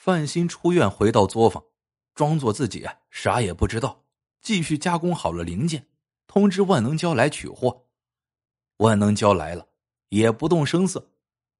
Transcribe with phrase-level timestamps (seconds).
[0.00, 1.62] 范鑫出院回到作坊，
[2.14, 4.02] 装作自己啥也不知道，
[4.40, 5.88] 继续加工好了零件，
[6.26, 7.84] 通知万能胶来取货。
[8.78, 9.68] 万能胶来了，
[10.08, 11.10] 也不动声色，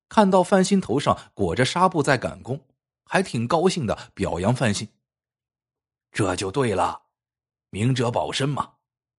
[0.08, 2.58] 看到范鑫头上裹着纱布在赶工，
[3.04, 4.88] 还挺高兴的，表扬范鑫。
[6.10, 7.02] 这就对了，
[7.68, 8.76] 明哲保身嘛，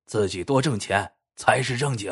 [0.08, 2.12] 自己多挣钱才是正经。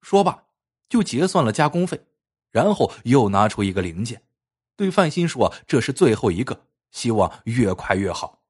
[0.00, 0.44] 说罢，
[0.88, 2.06] 就结算了加工费，
[2.50, 4.22] 然后又拿出一个零件。
[4.76, 8.42] 对范鑫说：“这是最后一个，希望越快越好。”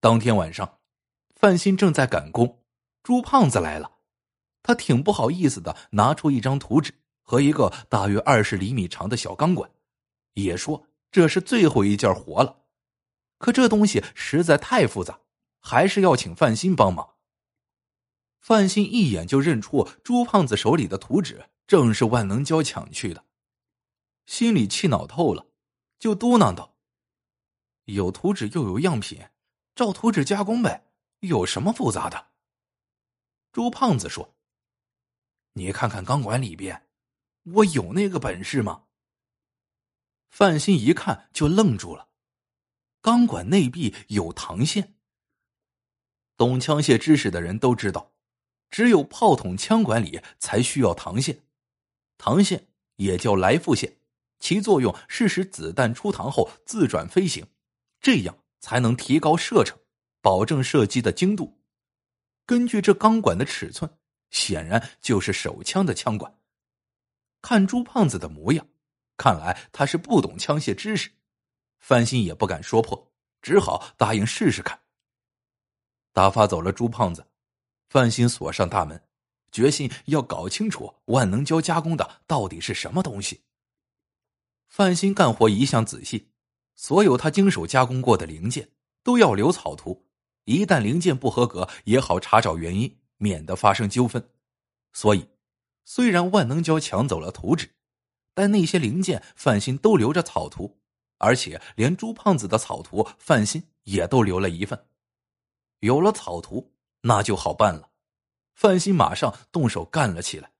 [0.00, 0.78] 当天晚上，
[1.36, 2.62] 范鑫正在赶工，
[3.02, 3.98] 朱胖子来了。
[4.62, 9.70] 他挺不好意思的，拿出一张图纸和一个大约二十厘米长的小钢管，
[10.34, 12.64] 也说这是最后一件活了。
[13.38, 15.20] 可这东西实在太复杂，
[15.60, 17.14] 还是要请范鑫帮忙。
[18.38, 23.24] 范鑫一眼就认出朱胖子手里的图纸正是万能胶抢去的。
[24.30, 25.48] 心里气恼透了，
[25.98, 26.76] 就嘟囔道
[27.86, 29.28] ：“有图纸又有样品，
[29.74, 30.86] 照图纸加工呗，
[31.18, 32.28] 有什么复杂的？”
[33.50, 34.36] 朱胖子说
[35.54, 36.88] ：“你看看钢管里边，
[37.42, 38.84] 我有那个本事吗？”
[40.30, 42.10] 范鑫一看就愣住了，
[43.00, 44.94] 钢管内壁有膛线。
[46.36, 48.12] 懂枪械知识的人都知道，
[48.70, 51.42] 只有炮筒枪管里才需要膛线，
[52.16, 53.96] 膛线也叫来复线。
[54.40, 57.46] 其作用是使子弹出膛后自转飞行，
[58.00, 59.78] 这样才能提高射程，
[60.20, 61.60] 保证射击的精度。
[62.46, 63.88] 根据这钢管的尺寸，
[64.30, 66.34] 显然就是手枪的枪管。
[67.42, 68.66] 看朱胖子的模样，
[69.16, 71.10] 看来他是不懂枪械知识。
[71.78, 74.80] 范鑫也不敢说破，只好答应试试看。
[76.12, 77.26] 打发走了朱胖子，
[77.88, 79.02] 范鑫锁上大门，
[79.52, 83.42] 决心要搞清楚万能胶加工的到底是什么东西。
[84.70, 86.30] 范鑫干活一向仔细，
[86.76, 88.70] 所有他经手加工过的零件
[89.02, 90.06] 都要留草图，
[90.44, 94.30] 一旦零件不合格，也好查找原因，免得发生纠纷。
[94.92, 95.28] 所以，
[95.84, 97.68] 虽然万能胶抢走了图纸，
[98.32, 100.78] 但那些零件范鑫都留着草图，
[101.18, 104.86] 而且连朱胖子的草图范鑫也都留了一份。
[105.80, 107.90] 有了草图，那就好办了。
[108.54, 110.52] 范鑫马上动手干了起来，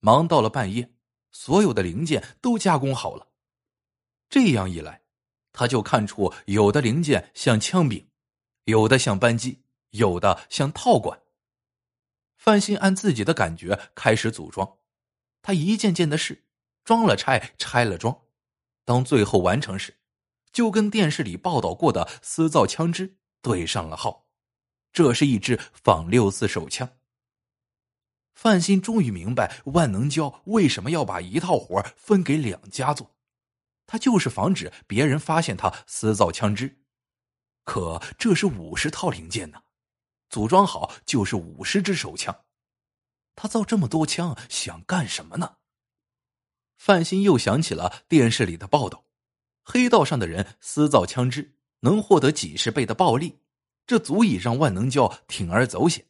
[0.00, 0.92] 忙到了半夜，
[1.30, 3.28] 所有的零件都加工好了。
[4.28, 5.02] 这样一来，
[5.52, 8.06] 他就看出有的零件像枪柄，
[8.64, 11.20] 有的像扳机，有的像套管。
[12.36, 14.78] 范鑫按自己的感觉开始组装，
[15.42, 16.44] 他一件件的试，
[16.84, 18.22] 装了拆，拆了装。
[18.84, 19.98] 当最后完成时，
[20.52, 24.26] 就跟电视里报道过的私造枪支对上了号。
[24.92, 26.88] 这是一支仿六四手枪。
[28.38, 33.16] 范鑫终于明白万能胶为什么要把一套活分给两家做。
[33.84, 36.78] 他就是防止别人发现他私造枪支，
[37.64, 39.62] 可这是五十套零件呢，
[40.30, 42.44] 组装好就是五十支手枪。
[43.34, 45.56] 他造这么多枪想干什么呢？
[46.76, 49.04] 范鑫又想起了电视里的报道，
[49.64, 53.40] 黑道上的人私造枪支能获得几十倍的暴利，
[53.84, 56.06] 这足以让万能胶铤而走险，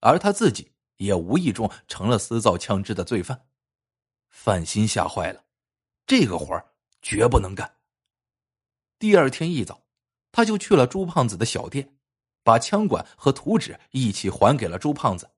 [0.00, 3.46] 而他自己也无意中成了私造枪支的罪犯。
[4.28, 5.44] 范鑫吓坏了，
[6.06, 6.70] 这个活儿。
[7.06, 7.76] 绝不能干。
[8.98, 9.82] 第二天一早，
[10.32, 11.98] 他就去了朱胖子的小店，
[12.42, 15.30] 把枪管和图纸一起还给了朱胖子，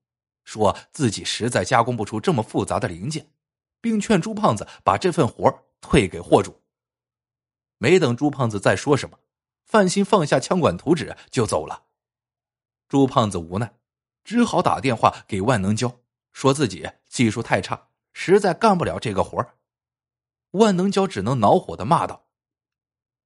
[0.45, 3.29] 说自己实在加工不出这么复杂的零件，
[3.81, 6.61] 并劝朱胖子把这份活退给货主。
[7.79, 9.19] 没等朱胖子再说什么，
[9.65, 11.83] 范鑫放下枪管图纸就走了。
[12.87, 13.77] 朱胖子无奈，
[14.27, 16.01] 只好打电话给万能胶，
[16.33, 19.53] 说自己技术太差，实在干不了这个活。
[20.51, 22.27] 万能胶只能恼火的骂道：“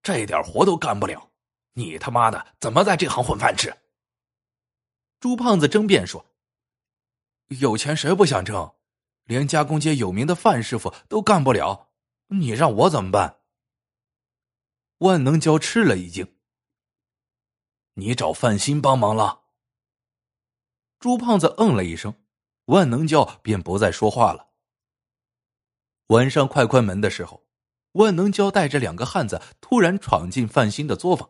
[0.03, 1.31] 这点活都干不了，
[1.73, 3.75] 你他妈的怎么在这行混饭吃？”
[5.19, 6.23] 朱胖子争辩说
[7.59, 8.75] ：“有钱谁不想挣？
[9.23, 11.89] 连加工街有名的范师傅都干不了，
[12.27, 13.39] 你让我怎么办？”
[14.99, 16.35] 万能胶吃了一惊
[17.95, 19.40] ：“你找范鑫帮忙了？”
[21.01, 22.13] 朱胖子嗯了一声，
[22.65, 24.49] 万能胶便不再说话了。
[26.09, 27.43] 晚上快关门的时候，
[27.93, 31.27] 万能胶带着两个汉子突然闯进范鑫的作坊。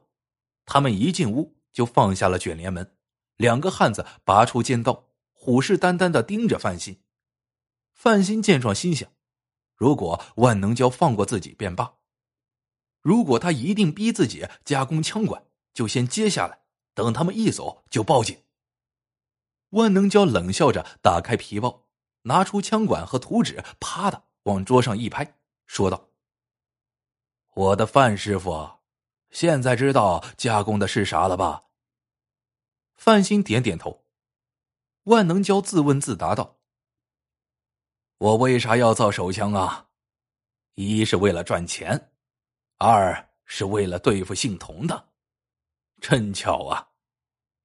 [0.65, 2.97] 他们一进屋就放下了卷帘门，
[3.37, 7.01] 两个汉子拔出尖刀，虎视眈眈的盯着范鑫。
[7.93, 9.09] 范鑫见状心想：
[9.77, 11.97] 如果万能胶放过自己便罢；
[12.99, 16.59] 如果他一定逼自己加工枪管，就先接下来，
[16.93, 18.37] 等他们一走就报警。
[19.71, 21.87] 万能胶冷笑着打开皮包，
[22.21, 24.23] 拿出枪管和图纸，啪的。
[24.45, 25.37] 往桌上一拍，
[25.67, 26.09] 说道
[27.53, 28.79] ：“我的范师傅，
[29.29, 31.65] 现在知道加工的是啥了吧？
[32.95, 34.03] 范鑫点点头。
[35.03, 36.57] 万能胶自问自答道
[38.17, 39.89] ：“我为啥要造手枪啊？
[40.73, 42.11] 一是为了赚钱，
[42.77, 45.09] 二是为了对付姓童的。
[45.99, 46.90] 真巧啊！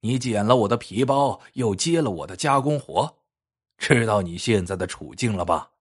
[0.01, 3.17] 你捡了我的皮包，又接了我的加工活，
[3.77, 5.71] 知道你现在的处境了吧？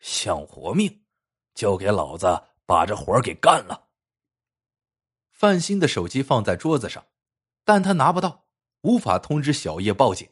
[0.00, 1.02] 想活命，
[1.54, 3.88] 就给老子把这活给干了。”
[5.32, 7.04] 范鑫的手机放在桌子上，
[7.64, 8.44] 但他拿不到，
[8.82, 10.28] 无法通知小叶报警。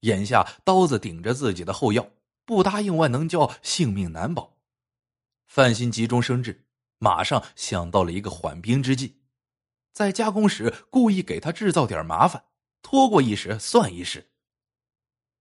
[0.00, 2.06] 眼下刀子顶着自己的后腰，
[2.44, 4.56] 不答应万能胶，性命难保。
[5.46, 6.66] 范鑫急中生智，
[6.98, 9.20] 马上想到了一个缓兵之计，
[9.92, 12.44] 在加工时故意给他制造点麻烦，
[12.84, 14.30] 拖过一时算一时。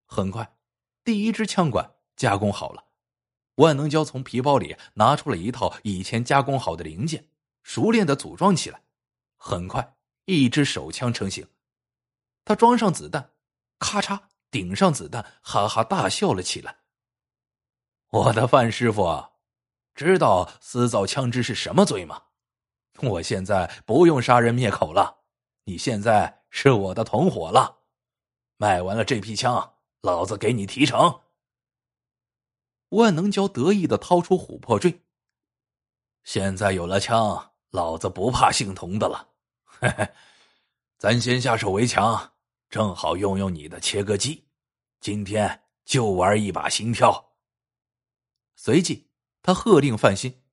[0.05, 0.55] 很快，
[1.03, 2.85] 第一支枪管加工好了，
[3.55, 7.27] 万能胶从皮包里拿出了一套以前加工好的零件，
[7.61, 8.81] 熟练的组装起来。
[9.37, 9.95] 很快，
[10.25, 11.47] 一支手枪成型。
[12.45, 13.33] 他装上子弹，
[13.77, 14.19] 咔嚓。
[14.49, 16.77] 顶上子弹，哈哈大笑了起来。
[18.09, 19.31] 我的范师傅，
[19.95, 22.21] 知道私造枪支是什么罪吗？
[23.01, 25.23] 我现在不用杀人灭口了，
[25.63, 27.79] 你现在是我的同伙了。
[28.57, 31.21] 卖完了这批枪，老子给你提成。
[32.89, 35.01] 万能胶得意的掏出琥珀坠。
[36.23, 39.29] 现在有了枪，老子不怕姓童的了。
[39.65, 40.07] 嘿嘿，
[40.99, 42.33] 咱先下手为强。
[42.69, 44.45] 正好用用你的切割机，
[44.99, 47.33] 今天就玩一把心跳。
[48.55, 49.09] 随即，
[49.41, 50.43] 他喝令范鑫：“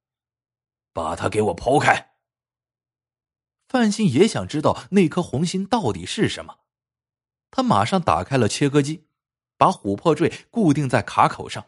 [0.92, 2.09] 把它给我剖开。”
[3.70, 6.58] 范鑫也想知道那颗红心到底是什么，
[7.52, 9.06] 他马上打开了切割机，
[9.56, 11.64] 把琥珀坠固定在卡口上，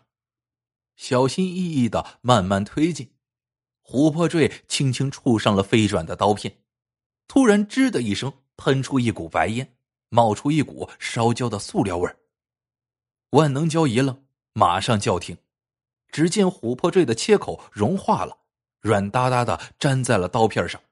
[0.97, 3.15] 小心翼翼的慢慢推进。
[3.85, 6.65] 琥珀坠轻轻触上了飞转的刀片，
[7.29, 9.77] 突然“吱”的一声，喷出一股白烟。
[10.09, 12.17] 冒出一股烧焦的塑料味。
[13.31, 15.39] 万能胶一愣，马上叫停。
[16.09, 18.37] 只见琥珀坠的切口融化了，
[18.81, 20.83] 软哒哒的粘在了刀片上。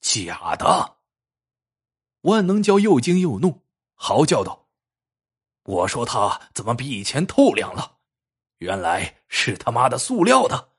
[0.00, 0.98] 假的！
[2.22, 3.62] 万能胶又惊又怒，
[3.94, 4.68] 嚎叫道
[5.64, 7.98] ：“我说他怎么比以前透亮了？
[8.58, 10.72] 原来是他妈的塑料的！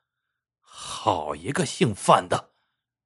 [0.60, 2.52] 好一个姓范的，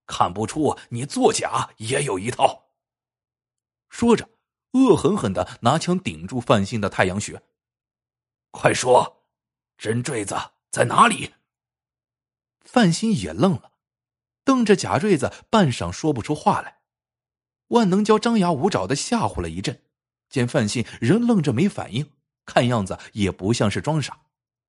[0.07, 2.71] 看不出你作假也有一套。”
[3.89, 4.27] 说着，
[4.71, 7.43] 恶狠狠的拿枪顶住范鑫的太阳穴。
[8.49, 9.23] 快说，
[9.77, 10.35] 真坠子
[10.71, 11.33] 在哪里？
[12.61, 13.72] 范鑫也愣了，
[14.43, 16.79] 瞪着假坠子，半晌说不出话来。
[17.67, 19.83] 万能胶张牙舞爪的吓唬了一阵，
[20.29, 22.11] 见范鑫仍愣着没反应，
[22.45, 24.25] 看样子也不像是装傻，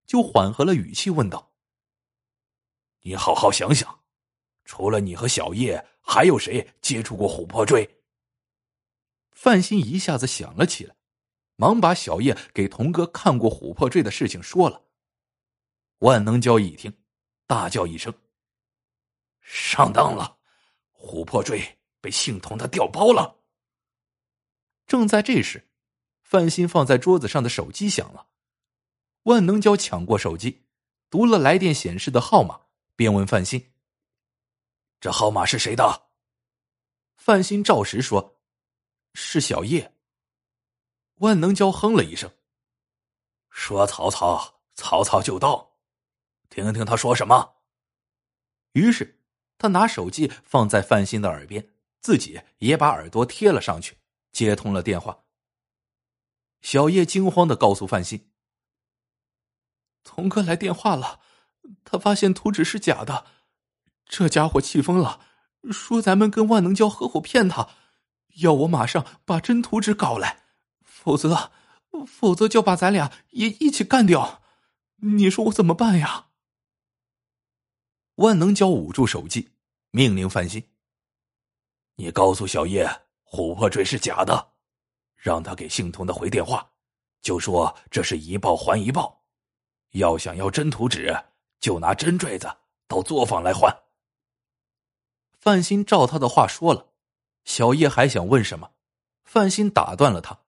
[0.07, 1.53] 就缓和了语气问道
[3.03, 4.01] ：“你好好想想，
[4.65, 7.99] 除了你和小叶，还有谁接触过琥珀坠？”
[9.33, 10.95] 范鑫一下子想了起来，
[11.57, 14.83] 忙把小叶给童哥看过琥珀坠的事情说了。
[15.99, 16.97] 万能胶一听，
[17.47, 18.15] 大叫一声
[19.45, 20.39] ：“上当了！
[20.99, 23.45] 琥珀坠被姓童的调包了！”
[24.89, 25.71] 正在这时，
[26.23, 28.27] 范鑫放在桌子上的手机响了。
[29.23, 30.67] 万能胶抢过手机，
[31.09, 32.63] 读了来电显示的号码，
[32.97, 33.73] 便问范鑫
[35.01, 36.09] ：“这号码是谁的？”
[37.17, 38.33] 范鑫照实说。
[39.17, 39.95] 是小叶。
[41.19, 42.29] 万能胶哼了一声，
[43.49, 45.77] 说：“曹操，曹操就到，
[46.51, 47.55] 听听他说什么。”
[48.75, 49.24] 于是
[49.59, 51.69] 他拿手机放在范鑫的耳边，
[52.01, 53.97] 自己也把耳朵贴了上去，
[54.33, 55.19] 接通了电话。
[56.61, 58.29] 小叶惊慌的告诉范鑫
[60.05, 61.21] ：“童哥来电话了，
[61.85, 63.27] 他发现图纸是假的，
[64.07, 65.21] 这家伙气疯了，
[65.71, 67.69] 说咱们跟万能胶合伙骗他。”
[68.39, 70.43] 要我马上把真图纸搞来，
[70.83, 71.53] 否则，
[72.05, 74.43] 否则就把咱俩也一起干掉。
[74.97, 76.27] 你说我怎么办呀？
[78.17, 79.51] 万能胶捂住手机，
[79.91, 80.63] 命令范鑫
[81.97, 82.87] ：“你告诉小叶，
[83.25, 84.53] 琥珀坠是假的，
[85.17, 86.71] 让他给姓童的回电话，
[87.21, 89.25] 就说这是一报还一报。
[89.91, 91.13] 要想要真图纸，
[91.61, 92.49] 就拿真坠子
[92.87, 93.75] 到作坊来换。”
[95.39, 96.93] 范鑫照他的话说了。
[97.45, 98.73] 小叶还想问什么，
[99.25, 100.41] 范鑫打断了他：“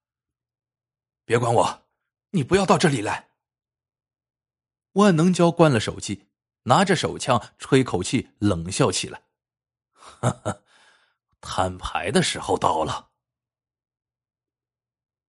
[1.26, 1.82] 别管我，
[2.30, 3.28] 你不要到这里来。”
[4.96, 6.28] 万能胶关了手机，
[6.66, 9.23] 拿着手枪吹口气，冷笑起来
[9.92, 10.58] ：“哈哈，
[11.40, 13.08] 摊牌的时候到了。”